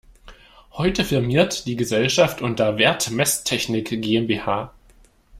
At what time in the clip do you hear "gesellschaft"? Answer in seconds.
1.75-2.41